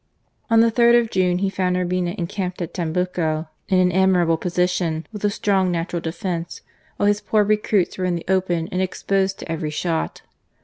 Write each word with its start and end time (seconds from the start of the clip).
On 0.49 0.61
the 0.61 0.71
3rd 0.71 0.99
of 0.99 1.09
June 1.11 1.37
he 1.37 1.49
found 1.51 1.75
Urbina 1.75 2.15
encamped 2.17 2.59
at 2.59 2.73
Tambucco 2.73 3.49
in 3.69 3.77
an 3.77 3.91
admirable 3.91 4.35
position 4.35 5.05
with 5.11 5.23
a 5.23 5.29
strong 5.29 5.69
natural 5.71 6.01
defence, 6.01 6.61
while 6.97 7.05
his 7.05 7.21
poor 7.21 7.43
recruits 7.43 7.99
were 7.99 8.05
in 8.05 8.15
the 8.15 8.25
open 8.27 8.67
and 8.71 8.81
exposed 8.81 9.37
to 9.37 9.51
every 9.51 9.69
shot. 9.69 10.23